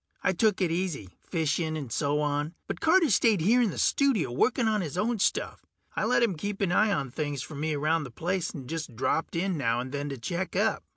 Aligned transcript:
I 0.23 0.33
took 0.33 0.61
it 0.61 0.71
easy, 0.71 1.09
fishing 1.21 1.77
and 1.77 1.91
so 1.91 2.21
on, 2.21 2.55
but 2.65 2.79
Carter 2.81 3.11
stayed 3.11 3.39
here 3.39 3.61
in 3.61 3.69
the 3.69 3.77
studio 3.77 4.31
working 4.31 4.67
on 4.67 4.81
his 4.81 4.97
own 4.97 5.19
stuff. 5.19 5.63
I 5.95 6.05
let 6.05 6.23
him 6.23 6.33
keep 6.37 6.59
an 6.61 6.71
eye 6.71 6.91
on 6.91 7.11
things 7.11 7.43
for 7.43 7.53
me 7.53 7.75
around 7.75 8.05
the 8.05 8.09
place, 8.09 8.49
and 8.49 8.67
just 8.67 8.95
dropped 8.95 9.35
in 9.35 9.59
now 9.59 9.79
and 9.79 9.91
then 9.91 10.09
to 10.09 10.17
check 10.17 10.55
up. 10.55 10.83